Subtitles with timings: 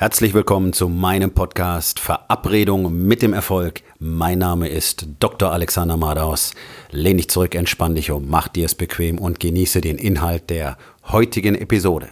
[0.00, 3.82] Herzlich willkommen zu meinem Podcast Verabredung mit dem Erfolg.
[3.98, 5.50] Mein Name ist Dr.
[5.50, 6.54] Alexander Madaus.
[6.92, 10.78] Lehn dich zurück, entspann dich um, mach dir es bequem und genieße den Inhalt der
[11.08, 12.10] heutigen Episode.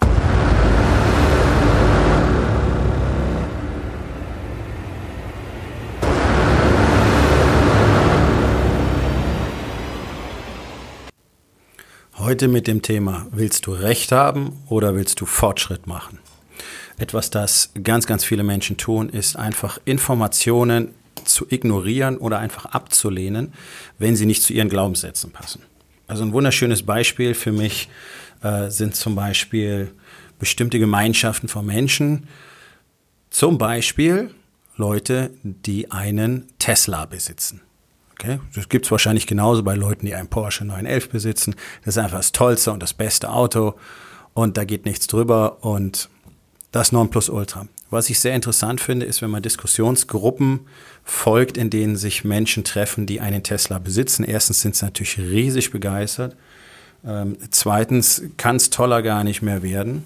[12.19, 16.19] Heute mit dem Thema, willst du Recht haben oder willst du Fortschritt machen?
[16.99, 23.53] Etwas, das ganz, ganz viele Menschen tun, ist einfach Informationen zu ignorieren oder einfach abzulehnen,
[23.99, 25.63] wenn sie nicht zu ihren Glaubenssätzen passen.
[26.07, 27.89] Also ein wunderschönes Beispiel für mich
[28.43, 29.93] äh, sind zum Beispiel
[30.39, 32.29] bestimmte Gemeinschaften von Menschen,
[33.31, 34.31] zum Beispiel
[34.77, 37.63] Leute, die einen Tesla besitzen.
[38.13, 38.41] Okay?
[38.55, 41.55] Das gibt es wahrscheinlich genauso bei Leuten, die einen Porsche 911 besitzen.
[41.85, 43.75] Das ist einfach das tollste und das beste Auto
[44.35, 46.09] und da geht nichts drüber und
[46.77, 47.67] das Nonplusultra.
[47.89, 50.61] Was ich sehr interessant finde, ist, wenn man Diskussionsgruppen
[51.05, 54.25] folgt, in denen sich Menschen treffen, die einen Tesla besitzen.
[54.25, 56.37] Erstens sind sie natürlich riesig begeistert.
[57.07, 60.05] Ähm, zweitens kann es toller gar nicht mehr werden.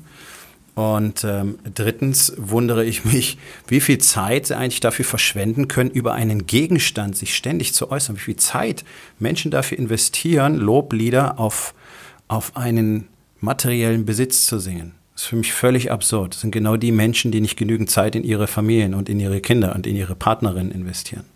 [0.76, 3.36] Und ähm, drittens wundere ich mich,
[3.66, 8.14] wie viel Zeit sie eigentlich dafür verschwenden können, über einen Gegenstand sich ständig zu äußern.
[8.14, 8.84] Wie viel Zeit
[9.18, 11.74] Menschen dafür investieren, Loblieder auf,
[12.28, 13.08] auf einen
[13.40, 14.99] materiellen Besitz zu singen.
[15.20, 16.32] Das ist für mich völlig absurd.
[16.32, 19.42] Das sind genau die Menschen, die nicht genügend Zeit in ihre Familien und in ihre
[19.42, 21.26] Kinder und in ihre Partnerinnen investieren.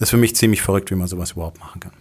[0.00, 1.92] Das ist für mich ziemlich verrückt, wie man sowas überhaupt machen kann.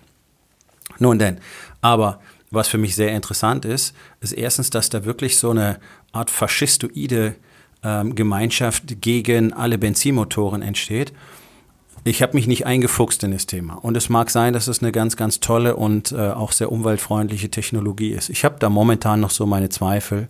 [0.98, 1.38] Nun denn,
[1.80, 5.80] aber was für mich sehr interessant ist, ist erstens, dass da wirklich so eine
[6.12, 7.36] Art faschistoide
[7.84, 11.14] ähm, Gemeinschaft gegen alle Benzinmotoren entsteht.
[12.04, 13.76] Ich habe mich nicht eingefuchst in das Thema.
[13.76, 17.52] Und es mag sein, dass es eine ganz, ganz tolle und äh, auch sehr umweltfreundliche
[17.52, 18.32] Technologie ist.
[18.32, 20.30] Ich habe da momentan noch so meine Zweifel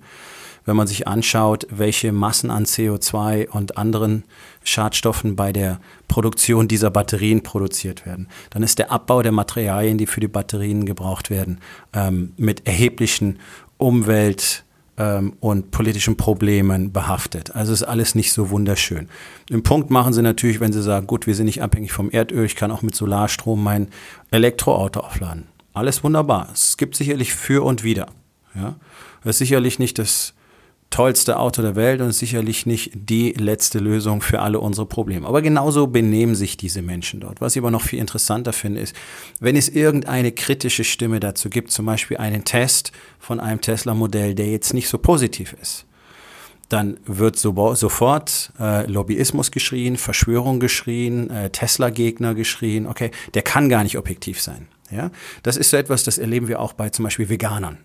[0.65, 4.23] wenn man sich anschaut, welche Massen an CO2 und anderen
[4.63, 10.07] Schadstoffen bei der Produktion dieser Batterien produziert werden, dann ist der Abbau der Materialien, die
[10.07, 11.59] für die Batterien gebraucht werden,
[11.93, 13.39] ähm, mit erheblichen
[13.77, 14.63] Umwelt-
[14.97, 17.53] ähm, und politischen Problemen behaftet.
[17.55, 19.09] Also ist alles nicht so wunderschön.
[19.49, 22.45] Den Punkt machen sie natürlich, wenn sie sagen, gut, wir sind nicht abhängig vom Erdöl,
[22.45, 23.89] ich kann auch mit Solarstrom mein
[24.31, 25.47] Elektroauto aufladen.
[25.73, 26.47] Alles wunderbar.
[26.53, 28.07] Es gibt sicherlich für und wider.
[28.55, 28.75] Ja?
[29.23, 30.34] Das ist sicherlich nicht das
[30.95, 35.27] tollste Auto der Welt und sicherlich nicht die letzte Lösung für alle unsere Probleme.
[35.27, 37.41] Aber genauso benehmen sich diese Menschen dort.
[37.41, 38.95] Was ich aber noch viel interessanter finde, ist,
[39.41, 44.49] wenn es irgendeine kritische Stimme dazu gibt, zum Beispiel einen Test von einem Tesla-Modell, der
[44.49, 45.85] jetzt nicht so positiv ist,
[46.69, 52.87] dann wird so, sofort äh, Lobbyismus geschrien, Verschwörung geschrien, äh, Tesla-Gegner geschrien.
[52.87, 54.69] Okay, der kann gar nicht objektiv sein.
[54.89, 55.11] Ja,
[55.43, 57.79] das ist so etwas, das erleben wir auch bei zum Beispiel Veganern.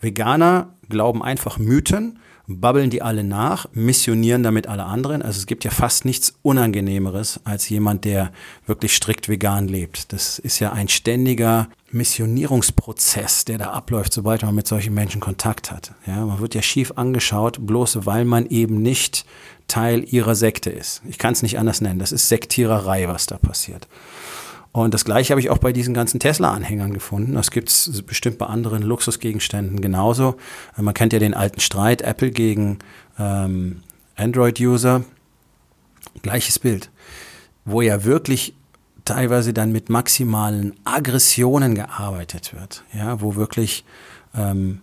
[0.00, 2.18] Veganer glauben einfach Mythen
[2.58, 5.22] babbeln die alle nach, missionieren damit alle anderen.
[5.22, 8.32] Also es gibt ja fast nichts Unangenehmeres als jemand, der
[8.66, 10.12] wirklich strikt vegan lebt.
[10.12, 15.70] Das ist ja ein ständiger Missionierungsprozess, der da abläuft, sobald man mit solchen Menschen Kontakt
[15.70, 15.92] hat.
[16.06, 19.26] Ja, man wird ja schief angeschaut, bloß weil man eben nicht
[19.68, 21.02] Teil ihrer Sekte ist.
[21.08, 22.00] Ich kann es nicht anders nennen.
[22.00, 23.86] Das ist Sektiererei, was da passiert.
[24.72, 27.34] Und das gleiche habe ich auch bei diesen ganzen Tesla-Anhängern gefunden.
[27.34, 30.36] Das gibt es bestimmt bei anderen Luxusgegenständen genauso.
[30.76, 32.78] Äh, man kennt ja den alten Streit Apple gegen
[33.18, 33.82] ähm,
[34.16, 35.04] Android-User.
[36.22, 36.90] Gleiches Bild,
[37.64, 38.54] wo ja wirklich
[39.04, 42.84] teilweise dann mit maximalen Aggressionen gearbeitet wird.
[42.92, 43.84] Ja, wo wirklich
[44.34, 44.80] ähm,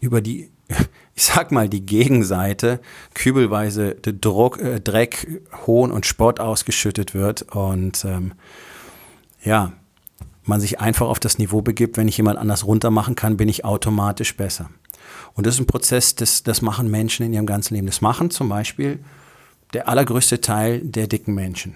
[0.00, 0.50] über die,
[1.14, 2.80] ich sag mal, die Gegenseite
[3.12, 8.32] kübelweise Druck, äh, Dreck, Hohn und Spott ausgeschüttet wird und ähm,
[9.46, 9.72] ja,
[10.44, 13.48] man sich einfach auf das Niveau begibt, wenn ich jemand anders runter machen kann, bin
[13.48, 14.70] ich automatisch besser.
[15.34, 17.86] Und das ist ein Prozess, das, das machen Menschen in ihrem ganzen Leben.
[17.86, 18.98] Das machen zum Beispiel
[19.72, 21.74] der allergrößte Teil der dicken Menschen.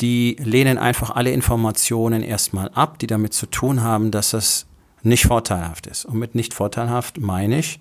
[0.00, 4.66] Die lehnen einfach alle Informationen erstmal ab, die damit zu tun haben, dass das
[5.02, 6.04] nicht vorteilhaft ist.
[6.04, 7.80] Und mit nicht vorteilhaft meine ich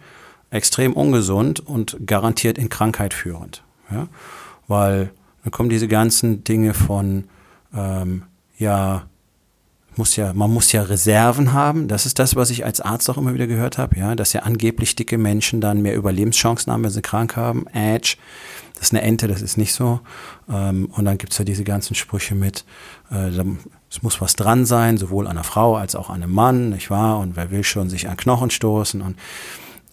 [0.49, 3.63] extrem ungesund und garantiert in Krankheit führend.
[3.91, 4.07] Ja?
[4.67, 5.11] Weil
[5.43, 7.25] dann kommen diese ganzen Dinge von
[7.73, 8.23] ähm,
[8.57, 9.07] ja,
[9.97, 11.87] muss ja, man muss ja Reserven haben.
[11.87, 14.41] Das ist das, was ich als Arzt auch immer wieder gehört habe, ja, dass ja
[14.41, 17.67] angeblich dicke Menschen dann mehr Überlebenschancen haben, wenn sie krank haben.
[17.73, 18.17] Edge,
[18.75, 19.99] das ist eine Ente, das ist nicht so.
[20.49, 22.65] Ähm, und dann gibt's ja diese ganzen Sprüche mit,
[23.11, 23.29] äh,
[23.89, 26.89] es muss was dran sein, sowohl an einer Frau als auch an einem Mann, nicht
[26.89, 27.19] wahr?
[27.19, 29.17] Und wer will schon sich an Knochen stoßen und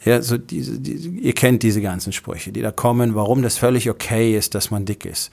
[0.05, 3.89] ja, so diese, diese, ihr kennt diese ganzen Sprüche, die da kommen, warum das völlig
[3.89, 5.31] okay ist, dass man dick ist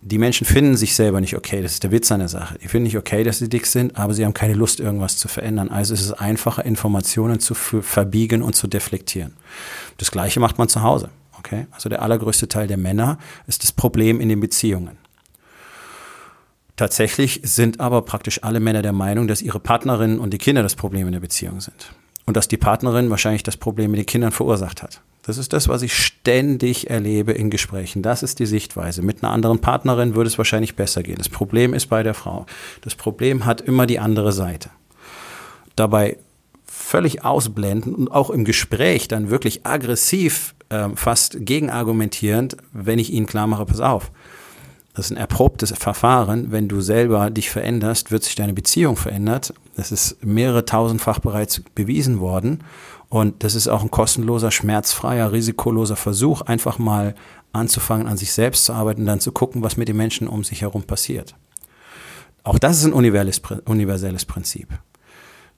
[0.00, 1.60] die Menschen finden sich selber nicht okay.
[1.60, 2.58] Das ist der Witz an der Sache.
[2.58, 5.28] Die finden nicht okay, dass sie dick sind, aber sie haben keine Lust, irgendwas zu
[5.28, 5.70] verändern.
[5.70, 9.34] Also ist es einfacher, Informationen zu verbiegen und zu deflektieren.
[9.96, 11.10] Das Gleiche macht man zu Hause.
[11.38, 11.66] Okay?
[11.72, 14.98] Also der allergrößte Teil der Männer ist das Problem in den Beziehungen.
[16.76, 20.76] Tatsächlich sind aber praktisch alle Männer der Meinung, dass ihre Partnerinnen und die Kinder das
[20.76, 21.92] Problem in der Beziehung sind.
[22.24, 25.00] Und dass die Partnerin wahrscheinlich das Problem mit den Kindern verursacht hat.
[25.28, 28.00] Das ist das, was ich ständig erlebe in Gesprächen.
[28.00, 29.02] Das ist die Sichtweise.
[29.02, 31.18] Mit einer anderen Partnerin würde es wahrscheinlich besser gehen.
[31.18, 32.46] Das Problem ist bei der Frau.
[32.80, 34.70] Das Problem hat immer die andere Seite.
[35.76, 36.16] Dabei
[36.64, 43.26] völlig ausblenden und auch im Gespräch dann wirklich aggressiv, äh, fast gegenargumentierend, wenn ich ihnen
[43.26, 44.10] klar mache, pass auf,
[44.94, 46.50] das ist ein erprobtes Verfahren.
[46.52, 49.52] Wenn du selber dich veränderst, wird sich deine Beziehung verändert.
[49.76, 52.64] Das ist mehrere tausendfach bereits bewiesen worden.
[53.08, 57.14] Und das ist auch ein kostenloser, schmerzfreier, risikoloser Versuch, einfach mal
[57.52, 60.60] anzufangen, an sich selbst zu arbeiten, dann zu gucken, was mit den Menschen um sich
[60.60, 61.34] herum passiert.
[62.44, 64.68] Auch das ist ein universelles Prinzip,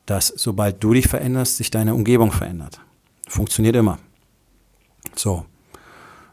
[0.06, 2.80] dass sobald du dich veränderst, sich deine Umgebung verändert.
[3.28, 3.98] Funktioniert immer.
[5.16, 5.44] So,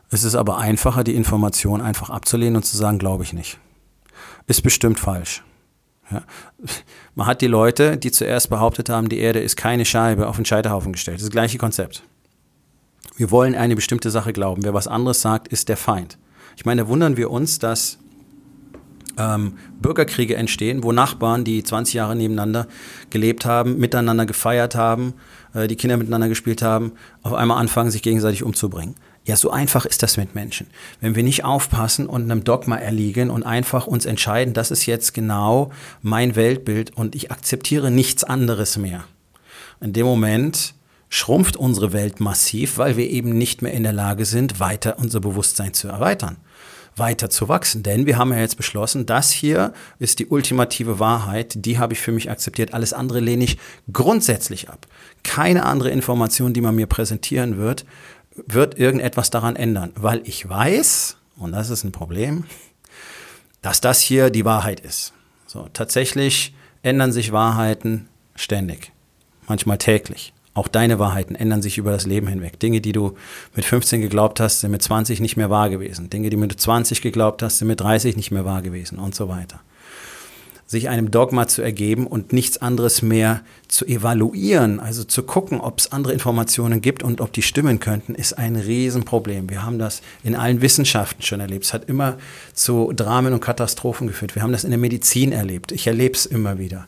[0.09, 3.59] es ist aber einfacher, die Information einfach abzulehnen und zu sagen, glaube ich nicht.
[4.45, 5.43] Ist bestimmt falsch.
[6.11, 6.23] Ja.
[7.15, 10.45] Man hat die Leute, die zuerst behauptet haben, die Erde ist keine Scheibe, auf den
[10.45, 11.15] Scheiterhaufen gestellt.
[11.15, 12.03] Das ist das gleiche Konzept.
[13.17, 14.63] Wir wollen eine bestimmte Sache glauben.
[14.63, 16.17] Wer was anderes sagt, ist der Feind.
[16.55, 17.99] Ich meine, da wundern wir uns, dass
[19.17, 22.67] ähm, Bürgerkriege entstehen, wo Nachbarn, die 20 Jahre nebeneinander
[23.09, 25.13] gelebt haben, miteinander gefeiert haben,
[25.65, 26.91] die Kinder miteinander gespielt haben,
[27.23, 28.95] auf einmal anfangen, sich gegenseitig umzubringen.
[29.25, 30.67] Ja, so einfach ist das mit Menschen.
[31.01, 35.13] Wenn wir nicht aufpassen und einem Dogma erliegen und einfach uns entscheiden, das ist jetzt
[35.13, 35.71] genau
[36.01, 39.03] mein Weltbild und ich akzeptiere nichts anderes mehr.
[39.81, 40.75] In dem Moment
[41.09, 45.19] schrumpft unsere Welt massiv, weil wir eben nicht mehr in der Lage sind, weiter unser
[45.19, 46.37] Bewusstsein zu erweitern,
[46.97, 47.83] weiter zu wachsen.
[47.83, 51.99] Denn wir haben ja jetzt beschlossen, das hier ist die ultimative Wahrheit, die habe ich
[51.99, 52.73] für mich akzeptiert.
[52.73, 53.57] Alles andere lehne ich
[53.91, 54.87] grundsätzlich ab.
[55.23, 57.85] Keine andere Information, die man mir präsentieren wird,
[58.45, 62.45] wird irgendetwas daran ändern, weil ich weiß, und das ist ein Problem,
[63.61, 65.13] dass das hier die Wahrheit ist.
[65.47, 66.53] So, tatsächlich
[66.83, 68.91] ändern sich Wahrheiten ständig,
[69.47, 70.33] manchmal täglich.
[70.57, 72.59] Auch deine Wahrheiten ändern sich über das Leben hinweg.
[72.59, 73.13] Dinge, die du
[73.55, 76.09] mit 15 geglaubt hast, sind mit 20 nicht mehr wahr gewesen.
[76.09, 79.13] Dinge, die du mit 20 geglaubt hast, sind mit 30 nicht mehr wahr gewesen und
[79.13, 79.59] so weiter
[80.69, 85.79] sich einem Dogma zu ergeben und nichts anderes mehr zu evaluieren, also zu gucken, ob
[85.79, 89.49] es andere Informationen gibt und ob die stimmen könnten, ist ein Riesenproblem.
[89.49, 91.63] Wir haben das in allen Wissenschaften schon erlebt.
[91.63, 92.17] Es hat immer
[92.53, 94.35] zu Dramen und Katastrophen geführt.
[94.35, 95.71] Wir haben das in der Medizin erlebt.
[95.71, 96.87] Ich erlebe es immer wieder.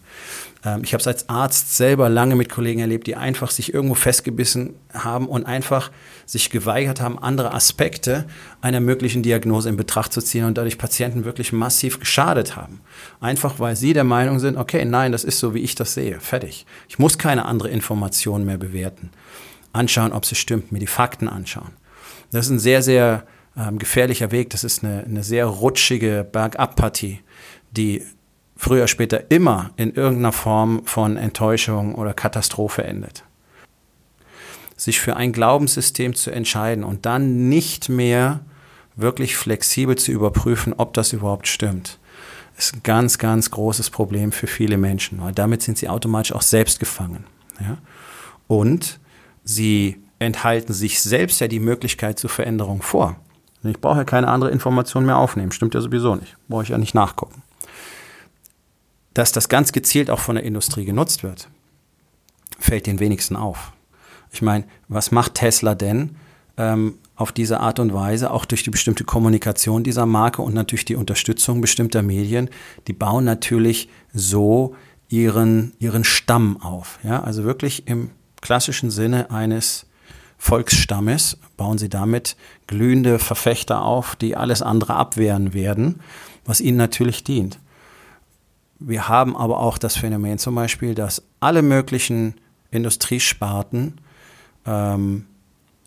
[0.63, 3.95] Ähm, ich habe es als Arzt selber lange mit Kollegen erlebt, die einfach sich irgendwo
[3.95, 5.91] festgebissen haben und einfach
[6.25, 8.25] sich geweigert haben, andere Aspekte
[8.61, 12.81] einer möglichen Diagnose in Betracht zu ziehen und dadurch Patienten wirklich massiv geschadet haben.
[13.19, 16.19] Einfach weil sie der Meinung sind, okay, nein, das ist so, wie ich das sehe.
[16.19, 16.65] Fertig.
[16.87, 19.11] Ich muss keine andere Information mehr bewerten.
[19.71, 21.73] Anschauen, ob sie stimmt, mir die Fakten anschauen.
[22.31, 23.23] Das ist ein sehr, sehr
[23.57, 24.49] ähm, gefährlicher Weg.
[24.49, 27.19] Das ist eine, eine sehr rutschige Bergabpartie,
[27.71, 28.03] die
[28.59, 33.23] früher später immer in irgendeiner Form von Enttäuschung oder Katastrophe endet.
[34.75, 38.41] Sich für ein Glaubenssystem zu entscheiden und dann nicht mehr
[38.97, 41.99] wirklich flexibel zu überprüfen, ob das überhaupt stimmt,
[42.57, 46.41] ist ein ganz, ganz großes Problem für viele Menschen, weil damit sind sie automatisch auch
[46.41, 47.23] selbst gefangen.
[47.61, 47.77] Ja?
[48.47, 48.99] Und
[49.45, 53.15] sie enthalten sich selbst ja die Möglichkeit zur Veränderung vor.
[53.63, 56.77] Ich brauche ja keine andere Information mehr aufnehmen, stimmt ja sowieso nicht, brauche ich ja
[56.77, 57.41] nicht nachgucken
[59.19, 61.49] dass das ganz gezielt auch von der Industrie genutzt wird,
[62.57, 63.73] fällt den wenigsten auf.
[64.31, 66.15] Ich meine, was macht Tesla denn
[66.55, 70.85] ähm, auf diese Art und Weise, auch durch die bestimmte Kommunikation dieser Marke und natürlich
[70.85, 72.49] die Unterstützung bestimmter Medien?
[72.87, 74.73] Die bauen natürlich so
[75.09, 76.97] ihren, ihren Stamm auf.
[77.03, 77.21] Ja?
[77.21, 79.85] Also wirklich im klassischen Sinne eines
[80.37, 85.99] Volksstammes bauen sie damit glühende Verfechter auf, die alles andere abwehren werden,
[86.45, 87.59] was ihnen natürlich dient.
[88.79, 92.35] Wir haben aber auch das Phänomen zum Beispiel, dass alle möglichen
[92.71, 93.99] Industriesparten
[94.65, 95.25] ähm,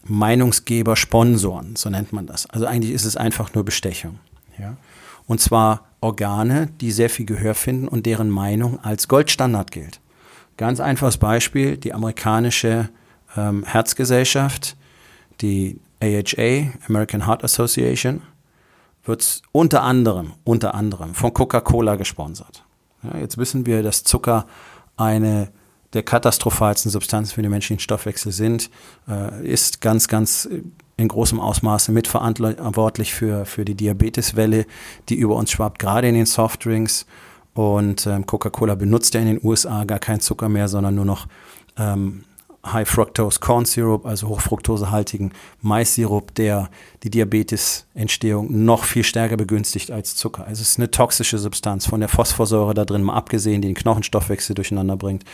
[0.05, 2.47] Meinungsgeber sponsoren, so nennt man das.
[2.51, 4.19] Also eigentlich ist es einfach nur Bestechung.
[4.59, 4.77] Ja?
[5.27, 10.01] Und zwar Organe, die sehr viel Gehör finden und deren Meinung als Goldstandard gilt.
[10.57, 12.89] Ganz einfaches Beispiel, die amerikanische
[13.37, 14.77] ähm, Herzgesellschaft,
[15.41, 18.23] die AHA, American Heart Association,
[19.05, 22.65] wird unter anderem, unter anderem von Coca-Cola gesponsert.
[23.03, 24.47] Ja, jetzt wissen wir, dass Zucker
[24.97, 25.49] eine
[25.93, 28.71] der katastrophalsten Substanzen für den menschlichen Stoffwechsel sind,
[29.09, 30.49] äh, ist ganz, ganz
[30.97, 34.67] in großem Ausmaße mitverantwortlich für, für die Diabeteswelle,
[35.09, 37.07] die über uns schwappt, gerade in den Softdrinks.
[37.55, 41.27] Und ähm, Coca-Cola benutzt ja in den USA gar keinen Zucker mehr, sondern nur noch
[41.77, 42.25] ähm,
[42.65, 46.71] High Fructose Corn Syrup, also hochfructosehaltigen Maissirup, der
[47.03, 50.47] die Diabetesentstehung noch viel stärker begünstigt als Zucker.
[50.47, 53.75] Also es ist eine toxische Substanz, von der Phosphorsäure da drin mal abgesehen, die den
[53.75, 55.25] Knochenstoffwechsel durcheinander bringt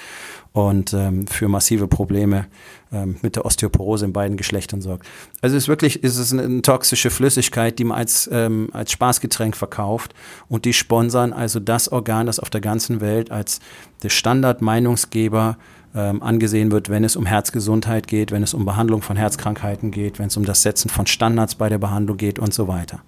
[0.67, 2.47] und ähm, für massive Probleme
[2.93, 5.07] ähm, mit der Osteoporose in beiden Geschlechtern sorgt.
[5.41, 9.57] Also es ist wirklich, es ist eine, toxische Flüssigkeit, die man als, ähm, als Spaßgetränk
[9.57, 10.15] verkauft
[10.49, 13.61] und die sponsern also das Organ, das auf der ganzen Welt als
[14.03, 15.59] der Standardmeinungsgeber
[15.95, 20.19] ähm, angesehen wird, wenn es um Herzgesundheit geht, wenn es um Behandlung von Herzkrankheiten geht,
[20.19, 23.01] wenn es um das Setzen von Standards bei der Behandlung geht und so weiter.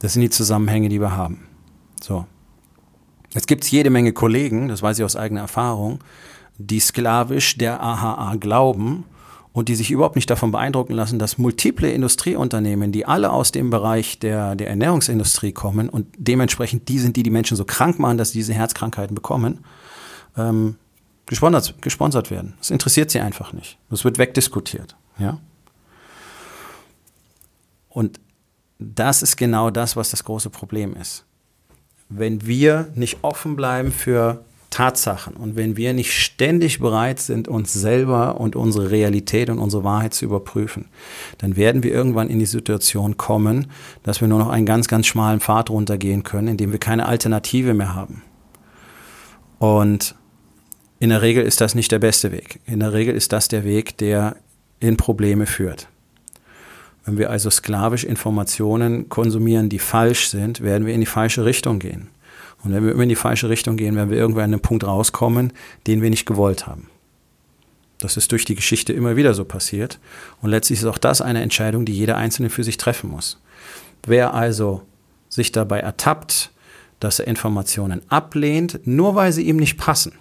[0.00, 1.46] Das sind die Zusammenhänge, die wir haben.
[2.02, 2.26] So.
[3.32, 6.00] Jetzt gibt es jede Menge Kollegen, das weiß ich aus eigener Erfahrung,
[6.60, 9.04] die sklavisch der AHA glauben
[9.52, 13.70] und die sich überhaupt nicht davon beeindrucken lassen, dass multiple Industrieunternehmen, die alle aus dem
[13.70, 18.18] Bereich der, der Ernährungsindustrie kommen und dementsprechend die sind, die die Menschen so krank machen,
[18.18, 19.64] dass sie diese Herzkrankheiten bekommen,
[20.36, 20.76] ähm,
[21.26, 22.54] gesponsert, gesponsert werden.
[22.58, 23.78] Das interessiert sie einfach nicht.
[23.88, 24.96] Das wird wegdiskutiert.
[25.18, 25.38] Ja?
[27.88, 28.20] Und
[28.78, 31.24] das ist genau das, was das große Problem ist.
[32.08, 37.72] Wenn wir nicht offen bleiben für Tatsachen und wenn wir nicht ständig bereit sind, uns
[37.72, 40.86] selber und unsere Realität und unsere Wahrheit zu überprüfen,
[41.38, 43.66] dann werden wir irgendwann in die Situation kommen,
[44.04, 47.74] dass wir nur noch einen ganz, ganz schmalen Pfad runtergehen können, indem wir keine Alternative
[47.74, 48.22] mehr haben.
[49.58, 50.14] Und
[51.00, 52.60] in der Regel ist das nicht der beste Weg.
[52.64, 54.36] In der Regel ist das der Weg, der
[54.78, 55.88] in Probleme führt.
[57.04, 61.78] Wenn wir also sklavisch Informationen konsumieren, die falsch sind, werden wir in die falsche Richtung
[61.78, 62.08] gehen.
[62.62, 64.84] Und wenn wir immer in die falsche Richtung gehen, werden wir irgendwann an einen Punkt
[64.84, 65.52] rauskommen,
[65.86, 66.88] den wir nicht gewollt haben.
[67.98, 69.98] Das ist durch die Geschichte immer wieder so passiert.
[70.40, 73.40] Und letztlich ist auch das eine Entscheidung, die jeder Einzelne für sich treffen muss.
[74.06, 74.82] Wer also
[75.28, 76.50] sich dabei ertappt,
[76.98, 80.12] dass er Informationen ablehnt, nur weil sie ihm nicht passen,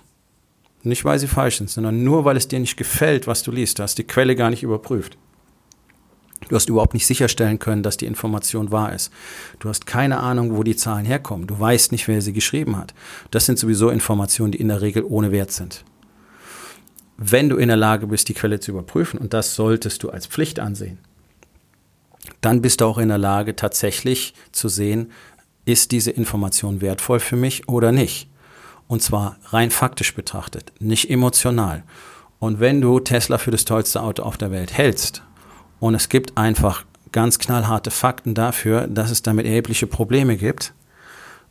[0.83, 3.79] nicht, weil sie falsch sind, sondern nur, weil es dir nicht gefällt, was du liest.
[3.79, 5.17] Du hast die Quelle gar nicht überprüft.
[6.49, 9.11] Du hast überhaupt nicht sicherstellen können, dass die Information wahr ist.
[9.59, 11.47] Du hast keine Ahnung, wo die Zahlen herkommen.
[11.47, 12.93] Du weißt nicht, wer sie geschrieben hat.
[13.31, 15.85] Das sind sowieso Informationen, die in der Regel ohne Wert sind.
[17.17, 20.25] Wenn du in der Lage bist, die Quelle zu überprüfen, und das solltest du als
[20.25, 20.97] Pflicht ansehen,
[22.41, 25.11] dann bist du auch in der Lage, tatsächlich zu sehen,
[25.65, 28.27] ist diese Information wertvoll für mich oder nicht.
[28.87, 31.83] Und zwar rein faktisch betrachtet, nicht emotional.
[32.39, 35.21] Und wenn du Tesla für das tollste Auto auf der Welt hältst
[35.79, 40.73] und es gibt einfach ganz knallharte Fakten dafür, dass es damit erhebliche Probleme gibt,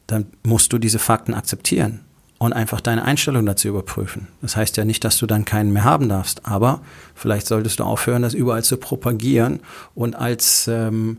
[0.07, 2.01] dann musst du diese Fakten akzeptieren
[2.39, 4.29] und einfach deine Einstellung dazu überprüfen.
[4.41, 6.81] Das heißt ja nicht, dass du dann keinen mehr haben darfst, aber
[7.15, 9.61] vielleicht solltest du aufhören, das überall zu propagieren
[9.95, 11.19] und als ähm,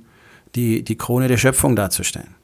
[0.56, 2.36] die, die Krone der Schöpfung darzustellen.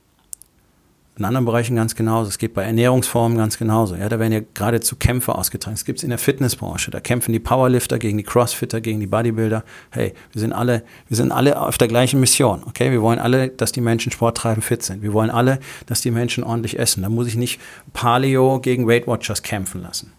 [1.18, 2.28] In anderen Bereichen ganz genauso.
[2.28, 3.96] Es geht bei Ernährungsformen ganz genauso.
[3.96, 5.74] Ja, da werden ja geradezu Kämpfe ausgetragen.
[5.74, 6.92] Es gibt es in der Fitnessbranche.
[6.92, 9.64] Da kämpfen die Powerlifter gegen die Crossfitter, gegen die Bodybuilder.
[9.92, 12.64] Hey, wir sind alle, wir sind alle auf der gleichen Mission.
[12.66, 15.04] Okay, wir wollen alle, dass die Menschen Sport treiben, fit sind.
[15.04, 17.04] Wir wollen alle, dass die Menschen ordentlich essen.
[17.04, 17.62] Da muss ich nicht
[17.94, 20.12] Paleo gegen Weight Watchers kämpfen lassen,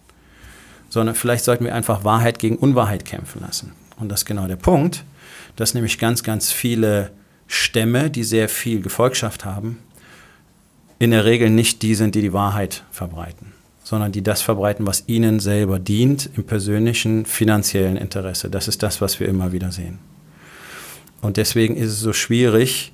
[0.88, 3.73] sondern vielleicht sollten wir einfach Wahrheit gegen Unwahrheit kämpfen lassen.
[3.99, 5.05] Und das ist genau der Punkt,
[5.57, 7.11] dass nämlich ganz, ganz viele
[7.47, 9.79] Stämme, die sehr viel Gefolgschaft haben,
[10.99, 13.53] in der Regel nicht die sind, die die Wahrheit verbreiten,
[13.85, 18.50] sondern die das verbreiten, was ihnen selber dient im persönlichen finanziellen Interesse.
[18.50, 19.99] Das ist das, was wir immer wieder sehen.
[21.21, 22.93] Und deswegen ist es so schwierig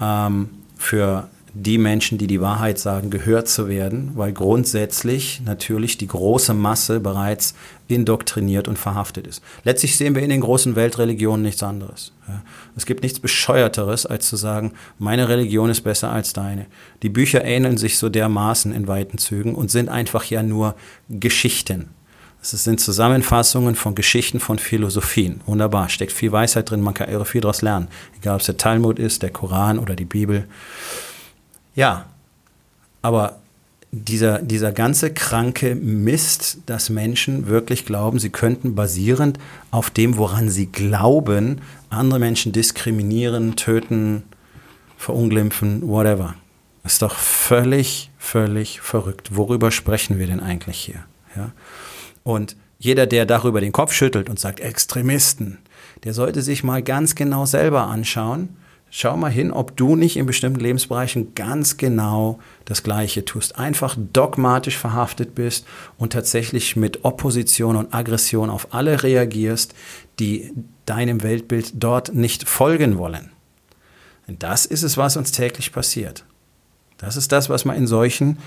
[0.00, 6.06] ähm, für die Menschen, die die Wahrheit sagen, gehört zu werden, weil grundsätzlich natürlich die
[6.06, 7.54] große Masse bereits
[7.88, 9.42] indoktriniert und verhaftet ist.
[9.64, 12.12] Letztlich sehen wir in den großen Weltreligionen nichts anderes.
[12.76, 16.66] Es gibt nichts Bescheuerteres, als zu sagen, meine Religion ist besser als deine.
[17.02, 20.76] Die Bücher ähneln sich so dermaßen in weiten Zügen und sind einfach ja nur
[21.08, 21.88] Geschichten.
[22.42, 25.42] Es sind Zusammenfassungen von Geschichten von Philosophien.
[25.44, 27.88] Wunderbar, steckt viel Weisheit drin, man kann irre viel daraus lernen.
[28.18, 30.46] Egal, ob es der Talmud ist, der Koran oder die Bibel.
[31.74, 32.06] Ja,
[33.02, 33.40] aber
[33.92, 39.38] dieser, dieser ganze kranke Mist, dass Menschen wirklich glauben, sie könnten basierend
[39.70, 44.22] auf dem, woran sie glauben, andere Menschen diskriminieren, töten,
[44.96, 46.34] verunglimpfen, whatever.
[46.84, 49.34] ist doch völlig, völlig verrückt.
[49.34, 51.04] Worüber sprechen wir denn eigentlich hier?
[51.34, 51.50] Ja?
[52.22, 55.58] Und jeder, der darüber den Kopf schüttelt und sagt, Extremisten,
[56.04, 58.56] der sollte sich mal ganz genau selber anschauen,
[58.92, 63.56] Schau mal hin, ob du nicht in bestimmten Lebensbereichen ganz genau das Gleiche tust.
[63.56, 65.64] Einfach dogmatisch verhaftet bist
[65.96, 69.74] und tatsächlich mit Opposition und Aggression auf alle reagierst,
[70.18, 70.52] die
[70.86, 73.30] deinem Weltbild dort nicht folgen wollen.
[74.26, 76.24] Denn das ist es, was uns täglich passiert.
[76.98, 78.38] Das ist das, was man in solchen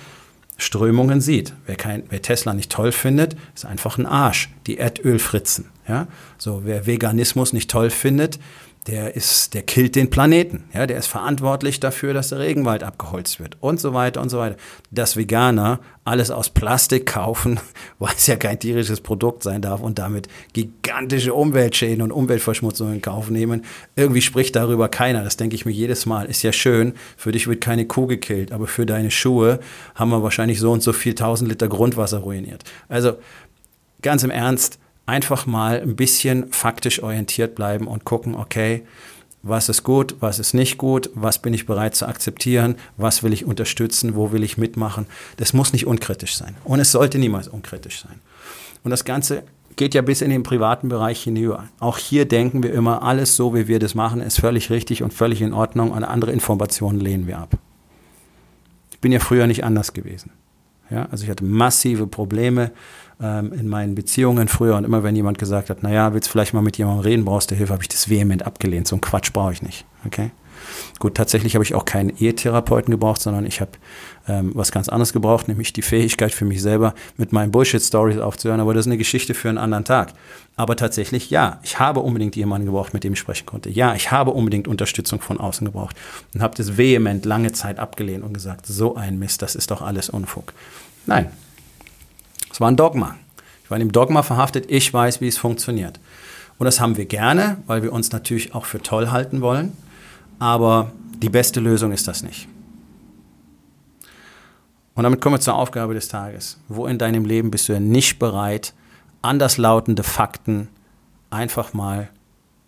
[0.58, 1.54] Strömungen sieht.
[1.66, 4.50] Wer, kein, wer Tesla nicht toll findet, ist einfach ein Arsch.
[4.68, 5.66] Die Erdölfritzen.
[5.88, 6.08] Ja?
[6.38, 8.40] So, wer Veganismus nicht toll findet,
[8.88, 10.66] der ist, der killt den Planeten.
[10.74, 14.40] Ja, der ist verantwortlich dafür, dass der Regenwald abgeholzt wird und so weiter und so
[14.40, 14.58] weiter.
[14.92, 17.62] Dass Veganer alles aus Plastik kaufen,
[18.00, 23.02] weil es ja kein tierisches Produkt sein darf und damit gigantische Umweltschäden und Umweltverschmutzungen in
[23.02, 23.63] Kauf nehmen.
[23.96, 25.24] Irgendwie spricht darüber keiner.
[25.24, 26.25] Das denke ich mir jedes Mal.
[26.25, 26.94] Ist ja schön.
[27.16, 29.60] Für dich wird keine Kuh gekillt, aber für deine Schuhe
[29.96, 32.66] haben wir wahrscheinlich so und so viel tausend Liter Grundwasser ruiniert.
[32.90, 33.13] Also
[34.02, 38.83] ganz im Ernst, einfach mal ein bisschen faktisch orientiert bleiben und gucken, okay,
[39.43, 43.33] was ist gut, was ist nicht gut, was bin ich bereit zu akzeptieren, was will
[43.33, 45.05] ich unterstützen, wo will ich mitmachen.
[45.36, 46.55] Das muss nicht unkritisch sein.
[46.63, 48.22] Und es sollte niemals unkritisch sein.
[48.83, 49.43] Und das Ganze
[49.75, 51.65] geht ja bis in den privaten Bereich hinüber.
[51.79, 55.13] Auch hier denken wir immer, alles so, wie wir das machen, ist völlig richtig und
[55.13, 57.57] völlig in Ordnung und andere Informationen lehnen wir ab.
[58.91, 60.31] Ich bin ja früher nicht anders gewesen.
[60.89, 62.72] Ja, also ich hatte massive Probleme
[63.24, 66.62] ähm, in meinen Beziehungen früher und immer wenn jemand gesagt hat, naja, willst vielleicht mal
[66.62, 68.88] mit jemandem reden, brauchst du Hilfe, habe ich das vehement abgelehnt.
[68.88, 69.86] So einen Quatsch brauche ich nicht.
[70.06, 70.32] Okay?
[71.00, 73.72] Gut, tatsächlich habe ich auch keinen Ehetherapeuten gebraucht, sondern ich habe
[74.27, 78.60] ähm, was ganz anderes gebraucht, nämlich die Fähigkeit für mich selber mit meinen Bullshit-Stories aufzuhören.
[78.60, 80.13] Aber das ist eine Geschichte für einen anderen Tag.
[80.56, 83.70] Aber tatsächlich, ja, ich habe unbedingt jemanden gebraucht, mit dem ich sprechen konnte.
[83.70, 85.96] Ja, ich habe unbedingt Unterstützung von außen gebraucht
[86.34, 89.82] und habe das vehement lange Zeit abgelehnt und gesagt, so ein Mist, das ist doch
[89.82, 90.53] alles Unfug.
[91.06, 91.30] Nein,
[92.53, 93.15] es war ein Dogma.
[93.63, 96.00] Ich war in dem Dogma verhaftet, ich weiß, wie es funktioniert.
[96.60, 99.75] Und das haben wir gerne, weil wir uns natürlich auch für toll halten wollen.
[100.38, 102.48] Aber die beste Lösung ist das nicht.
[104.93, 106.60] Und damit kommen wir zur Aufgabe des Tages.
[106.67, 108.75] Wo in deinem Leben bist du denn nicht bereit,
[109.24, 110.67] anderslautende Fakten
[111.31, 112.10] einfach mal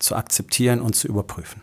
[0.00, 1.62] zu akzeptieren und zu überprüfen?